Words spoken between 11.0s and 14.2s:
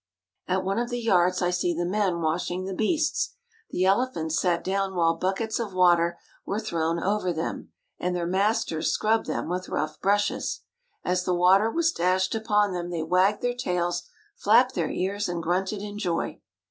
As the water was dashed upon them they wagged their tails,